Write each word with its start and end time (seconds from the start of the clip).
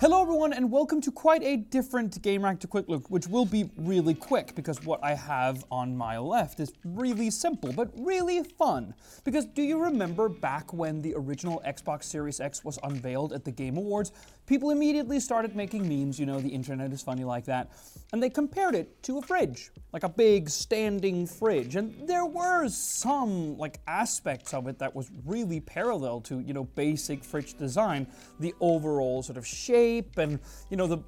Hello 0.00 0.22
everyone 0.22 0.52
and 0.52 0.70
welcome 0.70 1.00
to 1.00 1.10
quite 1.10 1.42
a 1.42 1.56
different 1.56 2.22
Gamereactor 2.22 2.68
Quick 2.68 2.88
Look, 2.88 3.10
which 3.10 3.26
will 3.26 3.44
be 3.44 3.68
really 3.76 4.14
quick 4.14 4.54
because 4.54 4.80
what 4.84 5.02
I 5.02 5.16
have 5.16 5.64
on 5.72 5.96
my 5.96 6.18
left 6.18 6.60
is 6.60 6.72
really 6.84 7.30
simple, 7.30 7.72
but 7.72 7.90
really 7.98 8.44
fun. 8.44 8.94
Because 9.24 9.44
do 9.44 9.60
you 9.60 9.82
remember 9.82 10.28
back 10.28 10.72
when 10.72 11.02
the 11.02 11.14
original 11.16 11.60
Xbox 11.66 12.04
Series 12.04 12.38
X 12.38 12.62
was 12.62 12.78
unveiled 12.84 13.32
at 13.32 13.44
the 13.44 13.50
Game 13.50 13.76
Awards? 13.76 14.12
People 14.46 14.70
immediately 14.70 15.18
started 15.18 15.56
making 15.56 15.88
memes, 15.88 16.16
you 16.16 16.26
know, 16.26 16.38
the 16.38 16.48
internet 16.48 16.92
is 16.92 17.02
funny 17.02 17.24
like 17.24 17.44
that, 17.46 17.72
and 18.12 18.22
they 18.22 18.30
compared 18.30 18.76
it 18.76 19.02
to 19.02 19.18
a 19.18 19.22
fridge, 19.22 19.72
like 19.92 20.04
a 20.04 20.08
big 20.08 20.48
standing 20.48 21.26
fridge. 21.26 21.74
And 21.74 22.08
there 22.08 22.24
were 22.24 22.68
some 22.68 23.58
like 23.58 23.80
aspects 23.88 24.54
of 24.54 24.68
it 24.68 24.78
that 24.78 24.94
was 24.94 25.10
really 25.26 25.58
parallel 25.58 26.20
to, 26.20 26.38
you 26.38 26.54
know, 26.54 26.64
basic 26.64 27.24
fridge 27.24 27.58
design, 27.58 28.06
the 28.38 28.54
overall 28.60 29.24
sort 29.24 29.36
of 29.36 29.44
shape 29.44 29.87
and, 30.16 30.38
you 30.70 30.76
know, 30.76 30.86
the 30.86 30.98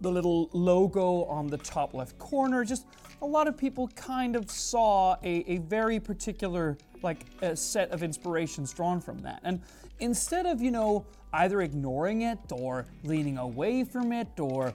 the 0.00 0.10
little 0.10 0.50
logo 0.52 1.24
on 1.24 1.46
the 1.46 1.56
top 1.58 1.94
left 1.94 2.18
corner. 2.18 2.64
Just 2.64 2.86
a 3.22 3.26
lot 3.26 3.48
of 3.48 3.56
people 3.56 3.88
kind 3.88 4.36
of 4.36 4.50
saw 4.50 5.16
a, 5.22 5.44
a 5.46 5.58
very 5.58 5.98
particular 5.98 6.76
like 7.02 7.26
a 7.42 7.56
set 7.56 7.90
of 7.90 8.02
inspirations 8.02 8.72
drawn 8.72 9.00
from 9.00 9.18
that. 9.20 9.40
And 9.44 9.60
instead 10.00 10.46
of, 10.46 10.60
you 10.60 10.70
know, 10.70 11.06
either 11.32 11.60
ignoring 11.62 12.22
it 12.22 12.38
or 12.50 12.86
leaning 13.02 13.38
away 13.38 13.84
from 13.84 14.12
it 14.12 14.28
or 14.38 14.74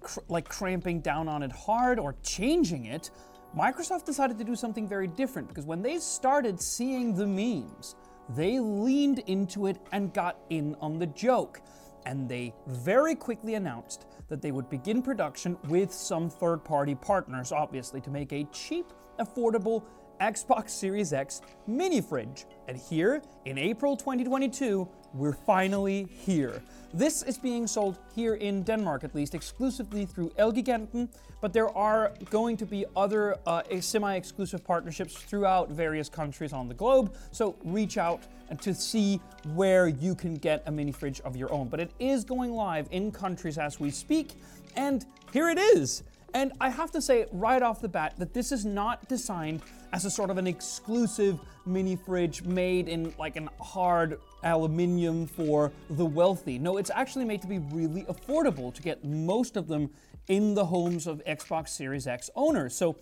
cr- 0.00 0.20
like 0.28 0.48
cramping 0.48 1.00
down 1.00 1.28
on 1.28 1.42
it 1.42 1.52
hard 1.52 1.98
or 1.98 2.14
changing 2.22 2.86
it, 2.86 3.10
Microsoft 3.56 4.04
decided 4.04 4.38
to 4.38 4.44
do 4.44 4.56
something 4.56 4.88
very 4.88 5.06
different 5.06 5.48
because 5.48 5.64
when 5.64 5.82
they 5.82 5.98
started 5.98 6.60
seeing 6.60 7.14
the 7.14 7.26
memes, 7.26 7.94
they 8.30 8.58
leaned 8.58 9.20
into 9.26 9.66
it 9.66 9.76
and 9.92 10.12
got 10.12 10.38
in 10.50 10.74
on 10.80 10.98
the 10.98 11.06
joke. 11.06 11.60
And 12.06 12.28
they 12.28 12.54
very 12.66 13.14
quickly 13.14 13.54
announced 13.54 14.06
that 14.28 14.42
they 14.42 14.52
would 14.52 14.68
begin 14.70 15.02
production 15.02 15.56
with 15.68 15.92
some 15.92 16.28
third 16.28 16.64
party 16.64 16.94
partners, 16.94 17.52
obviously, 17.52 18.00
to 18.02 18.10
make 18.10 18.32
a 18.32 18.44
cheap, 18.44 18.92
affordable 19.18 19.82
Xbox 20.20 20.70
Series 20.70 21.12
X 21.12 21.42
mini 21.66 22.00
fridge. 22.00 22.46
And 22.68 22.76
here, 22.76 23.22
in 23.44 23.58
April 23.58 23.96
2022, 23.96 24.88
we're 25.12 25.32
finally 25.32 26.08
here. 26.10 26.62
This 26.92 27.22
is 27.22 27.38
being 27.38 27.66
sold 27.66 27.98
here 28.14 28.34
in 28.34 28.62
Denmark, 28.62 29.04
at 29.04 29.14
least, 29.14 29.34
exclusively 29.34 30.06
through 30.06 30.30
Elgiganten, 30.38 31.08
but 31.40 31.52
there 31.52 31.68
are 31.76 32.12
going 32.30 32.56
to 32.56 32.66
be 32.66 32.84
other 32.96 33.36
uh, 33.46 33.62
semi 33.80 34.14
exclusive 34.14 34.64
partnerships 34.64 35.14
throughout 35.14 35.70
various 35.70 36.08
countries 36.08 36.52
on 36.52 36.68
the 36.68 36.74
globe. 36.74 37.14
So 37.32 37.56
reach 37.64 37.98
out 37.98 38.22
and 38.48 38.60
to 38.62 38.74
see 38.74 39.20
where 39.54 39.88
you 39.88 40.14
can 40.14 40.34
get 40.36 40.62
a 40.66 40.70
mini 40.70 40.92
fridge 40.92 41.20
of 41.22 41.36
your 41.36 41.52
own. 41.52 41.68
But 41.68 41.80
it 41.80 41.92
is 41.98 42.24
going 42.24 42.52
live 42.52 42.88
in 42.90 43.10
countries 43.10 43.58
as 43.58 43.80
we 43.80 43.90
speak, 43.90 44.32
and 44.76 45.04
here 45.32 45.48
it 45.48 45.58
is. 45.58 46.02
And 46.34 46.52
I 46.60 46.68
have 46.68 46.90
to 46.90 47.00
say 47.00 47.26
right 47.30 47.62
off 47.62 47.80
the 47.80 47.88
bat 47.88 48.14
that 48.18 48.34
this 48.34 48.50
is 48.50 48.64
not 48.64 49.08
designed 49.08 49.62
as 49.92 50.04
a 50.04 50.10
sort 50.10 50.30
of 50.30 50.36
an 50.36 50.48
exclusive 50.48 51.38
mini 51.64 51.94
fridge 51.94 52.42
made 52.42 52.88
in 52.88 53.14
like 53.18 53.36
an 53.36 53.48
hard 53.60 54.18
aluminium 54.42 55.28
for 55.28 55.70
the 55.90 56.04
wealthy. 56.04 56.58
No, 56.58 56.76
it's 56.76 56.90
actually 56.92 57.24
made 57.24 57.40
to 57.42 57.46
be 57.46 57.60
really 57.60 58.02
affordable 58.04 58.74
to 58.74 58.82
get 58.82 59.04
most 59.04 59.56
of 59.56 59.68
them 59.68 59.90
in 60.26 60.54
the 60.54 60.64
homes 60.64 61.06
of 61.06 61.22
Xbox 61.24 61.68
Series 61.68 62.08
X 62.08 62.28
owners. 62.34 62.74
So 62.74 62.96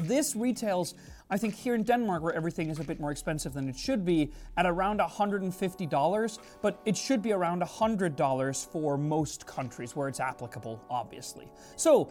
this 0.00 0.34
retails 0.34 0.94
I 1.30 1.36
think 1.36 1.54
here 1.54 1.74
in 1.74 1.82
Denmark, 1.82 2.22
where 2.22 2.32
everything 2.32 2.70
is 2.70 2.78
a 2.78 2.84
bit 2.84 3.00
more 3.00 3.10
expensive 3.10 3.52
than 3.52 3.68
it 3.68 3.76
should 3.76 4.04
be, 4.04 4.32
at 4.56 4.64
around 4.64 5.00
$150, 5.00 6.38
but 6.62 6.80
it 6.86 6.96
should 6.96 7.22
be 7.22 7.32
around 7.32 7.62
$100 7.62 8.66
for 8.66 8.96
most 8.96 9.46
countries 9.46 9.94
where 9.94 10.08
it's 10.08 10.20
applicable, 10.20 10.82
obviously. 10.88 11.46
So, 11.76 12.10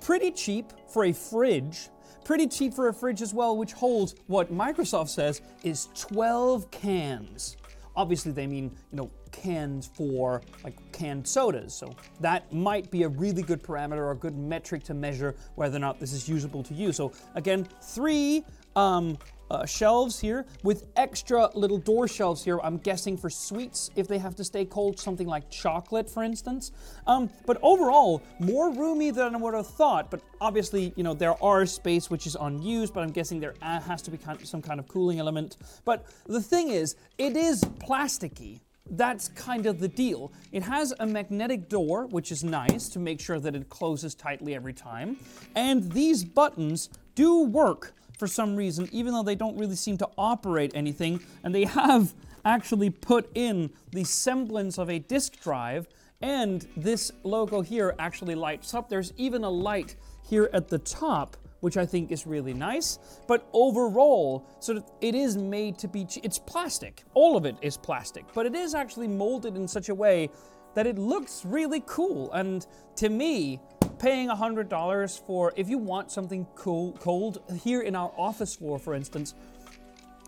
pretty 0.00 0.30
cheap 0.30 0.72
for 0.88 1.04
a 1.04 1.12
fridge. 1.12 1.88
Pretty 2.24 2.46
cheap 2.46 2.74
for 2.74 2.88
a 2.88 2.94
fridge 2.94 3.20
as 3.22 3.34
well, 3.34 3.56
which 3.56 3.72
holds 3.72 4.14
what 4.26 4.52
Microsoft 4.52 5.08
says 5.08 5.40
is 5.64 5.88
12 5.94 6.70
cans. 6.70 7.56
Obviously, 7.96 8.32
they 8.32 8.46
mean, 8.46 8.70
you 8.90 8.96
know, 8.96 9.10
cans 9.32 9.90
for 9.94 10.42
like 10.62 10.76
canned 10.92 11.26
sodas. 11.26 11.74
So 11.74 11.94
that 12.20 12.52
might 12.52 12.90
be 12.90 13.02
a 13.02 13.08
really 13.08 13.42
good 13.42 13.62
parameter 13.62 13.98
or 13.98 14.12
a 14.12 14.16
good 14.16 14.36
metric 14.36 14.84
to 14.84 14.94
measure 14.94 15.34
whether 15.56 15.76
or 15.76 15.80
not 15.80 15.98
this 15.98 16.12
is 16.12 16.28
usable 16.28 16.62
to 16.62 16.74
you. 16.74 16.92
So 16.92 17.12
again, 17.34 17.66
three 17.80 18.44
um, 18.76 19.18
uh, 19.52 19.66
shelves 19.66 20.18
here 20.18 20.46
with 20.62 20.86
extra 20.96 21.50
little 21.54 21.78
door 21.78 22.08
shelves 22.08 22.42
here. 22.42 22.58
I'm 22.62 22.78
guessing 22.78 23.16
for 23.18 23.28
sweets 23.28 23.90
if 23.96 24.08
they 24.08 24.18
have 24.18 24.34
to 24.36 24.44
stay 24.44 24.64
cold, 24.64 24.98
something 24.98 25.26
like 25.26 25.50
chocolate, 25.50 26.08
for 26.08 26.24
instance. 26.24 26.72
Um, 27.06 27.28
but 27.44 27.58
overall, 27.62 28.22
more 28.38 28.72
roomy 28.72 29.10
than 29.10 29.34
I 29.34 29.38
would 29.38 29.54
have 29.54 29.66
thought. 29.66 30.10
But 30.10 30.22
obviously, 30.40 30.94
you 30.96 31.04
know, 31.04 31.12
there 31.12 31.40
are 31.44 31.66
space 31.66 32.08
which 32.08 32.26
is 32.26 32.36
unused, 32.40 32.94
but 32.94 33.02
I'm 33.02 33.12
guessing 33.12 33.40
there 33.40 33.54
has 33.60 34.00
to 34.02 34.10
be 34.10 34.18
some 34.42 34.62
kind 34.62 34.80
of 34.80 34.88
cooling 34.88 35.18
element. 35.18 35.58
But 35.84 36.06
the 36.26 36.40
thing 36.40 36.70
is, 36.70 36.96
it 37.18 37.36
is 37.36 37.62
plasticky 37.62 38.60
that's 38.90 39.28
kind 39.28 39.66
of 39.66 39.78
the 39.78 39.88
deal. 39.88 40.32
It 40.50 40.62
has 40.64 40.92
a 40.98 41.06
magnetic 41.06 41.68
door, 41.68 42.06
which 42.06 42.32
is 42.32 42.42
nice 42.42 42.88
to 42.90 42.98
make 42.98 43.20
sure 43.20 43.38
that 43.38 43.54
it 43.54 43.68
closes 43.68 44.14
tightly 44.14 44.54
every 44.54 44.72
time. 44.72 45.16
And 45.54 45.90
these 45.92 46.24
buttons 46.24 46.90
do 47.14 47.44
work 47.44 47.94
for 48.18 48.26
some 48.26 48.56
reason, 48.56 48.88
even 48.92 49.12
though 49.12 49.22
they 49.22 49.34
don't 49.34 49.56
really 49.56 49.76
seem 49.76 49.96
to 49.98 50.08
operate 50.16 50.72
anything. 50.74 51.20
And 51.42 51.54
they 51.54 51.64
have 51.64 52.14
actually 52.44 52.90
put 52.90 53.30
in 53.34 53.70
the 53.90 54.04
semblance 54.04 54.78
of 54.78 54.90
a 54.90 54.98
disk 54.98 55.40
drive. 55.42 55.88
And 56.20 56.66
this 56.76 57.10
logo 57.24 57.62
here 57.62 57.94
actually 57.98 58.34
lights 58.34 58.74
up. 58.74 58.88
There's 58.88 59.12
even 59.16 59.44
a 59.44 59.50
light 59.50 59.96
here 60.22 60.48
at 60.52 60.68
the 60.68 60.78
top 60.78 61.36
which 61.62 61.76
I 61.76 61.86
think 61.86 62.10
is 62.10 62.26
really 62.26 62.52
nice. 62.52 62.98
But 63.28 63.48
overall, 63.52 64.48
sort 64.58 64.78
of, 64.78 64.84
it 65.00 65.14
is 65.14 65.36
made 65.36 65.78
to 65.78 65.88
be. 65.88 66.06
It's 66.24 66.38
plastic. 66.38 67.04
All 67.14 67.36
of 67.36 67.46
it 67.46 67.56
is 67.62 67.76
plastic, 67.76 68.24
but 68.34 68.46
it 68.46 68.54
is 68.56 68.74
actually 68.74 69.06
molded 69.06 69.56
in 69.56 69.68
such 69.68 69.88
a 69.88 69.94
way 69.94 70.28
that 70.74 70.86
it 70.86 70.98
looks 70.98 71.44
really 71.44 71.82
cool. 71.86 72.32
And 72.32 72.66
to 72.96 73.08
me, 73.08 73.60
paying 74.02 74.28
$100 74.28 75.20
for 75.26 75.52
if 75.54 75.68
you 75.68 75.78
want 75.78 76.10
something 76.10 76.44
cool 76.56 76.92
cold 76.98 77.40
here 77.62 77.82
in 77.82 77.94
our 77.94 78.12
office 78.16 78.56
floor 78.56 78.76
for 78.76 78.94
instance 78.94 79.34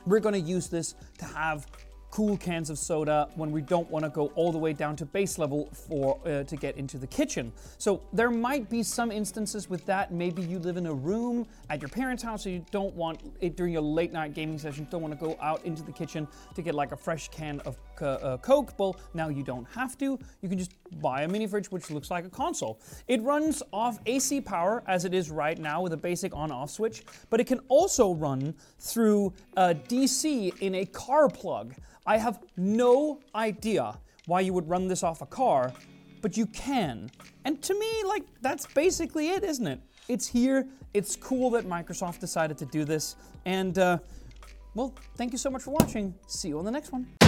we're 0.06 0.20
going 0.20 0.32
to 0.32 0.40
use 0.40 0.68
this 0.68 0.94
to 1.18 1.24
have 1.24 1.66
cool 2.14 2.36
cans 2.36 2.70
of 2.70 2.78
soda 2.78 3.28
when 3.34 3.50
we 3.50 3.60
don't 3.60 3.90
want 3.90 4.04
to 4.04 4.08
go 4.08 4.26
all 4.36 4.52
the 4.52 4.58
way 4.58 4.72
down 4.72 4.94
to 4.94 5.04
base 5.04 5.36
level 5.36 5.68
for 5.72 6.20
uh, 6.24 6.44
to 6.44 6.54
get 6.54 6.76
into 6.76 6.96
the 6.96 7.08
kitchen. 7.08 7.52
So 7.76 8.04
there 8.12 8.30
might 8.30 8.70
be 8.70 8.84
some 8.84 9.10
instances 9.10 9.68
with 9.68 9.84
that. 9.86 10.12
Maybe 10.12 10.40
you 10.40 10.60
live 10.60 10.76
in 10.76 10.86
a 10.86 10.94
room 10.94 11.44
at 11.70 11.82
your 11.82 11.88
parents' 11.88 12.22
house, 12.22 12.44
so 12.44 12.50
you 12.50 12.64
don't 12.70 12.94
want 12.94 13.18
it 13.40 13.56
during 13.56 13.72
your 13.72 13.82
late 13.82 14.12
night 14.12 14.32
gaming 14.32 14.60
session. 14.60 14.86
Don't 14.92 15.02
want 15.02 15.12
to 15.12 15.18
go 15.18 15.36
out 15.42 15.64
into 15.64 15.82
the 15.82 15.90
kitchen 15.90 16.28
to 16.54 16.62
get 16.62 16.76
like 16.76 16.92
a 16.92 16.96
fresh 16.96 17.28
can 17.30 17.58
of 17.62 17.76
uh, 18.02 18.38
Coke. 18.38 18.72
Well, 18.78 18.96
now 19.14 19.28
you 19.28 19.42
don't 19.42 19.66
have 19.74 19.96
to. 19.98 20.18
You 20.42 20.48
can 20.48 20.58
just 20.58 20.72
buy 21.00 21.22
a 21.22 21.28
mini 21.28 21.46
fridge 21.46 21.70
which 21.70 21.90
looks 21.90 22.10
like 22.10 22.24
a 22.24 22.30
console. 22.30 22.80
It 23.08 23.22
runs 23.22 23.62
off 23.72 23.98
AC 24.06 24.40
power 24.40 24.82
as 24.86 25.04
it 25.04 25.14
is 25.14 25.30
right 25.30 25.58
now 25.58 25.82
with 25.82 25.92
a 25.92 25.96
basic 25.96 26.34
on-off 26.34 26.70
switch, 26.70 27.04
but 27.30 27.40
it 27.40 27.46
can 27.46 27.60
also 27.68 28.14
run 28.14 28.54
through 28.78 29.32
uh, 29.56 29.74
DC 29.88 30.58
in 30.60 30.74
a 30.76 30.86
car 30.86 31.28
plug. 31.28 31.74
I 32.06 32.18
have 32.18 32.40
no 32.56 33.20
idea 33.34 33.98
why 34.26 34.40
you 34.40 34.52
would 34.52 34.68
run 34.68 34.88
this 34.88 35.02
off 35.02 35.22
a 35.22 35.26
car, 35.26 35.72
but 36.22 36.36
you 36.36 36.46
can. 36.46 37.10
And 37.44 37.62
to 37.62 37.78
me, 37.78 38.02
like, 38.06 38.24
that's 38.40 38.66
basically 38.66 39.30
it, 39.30 39.44
isn't 39.44 39.66
it? 39.66 39.80
It's 40.08 40.26
here. 40.26 40.66
It's 40.92 41.16
cool 41.16 41.50
that 41.50 41.66
Microsoft 41.66 42.20
decided 42.20 42.58
to 42.58 42.66
do 42.66 42.84
this. 42.84 43.16
And, 43.44 43.78
uh, 43.78 43.98
well, 44.74 44.94
thank 45.16 45.32
you 45.32 45.38
so 45.38 45.50
much 45.50 45.62
for 45.62 45.70
watching. 45.70 46.14
See 46.26 46.48
you 46.48 46.58
on 46.58 46.64
the 46.64 46.70
next 46.70 46.92
one. 46.92 47.23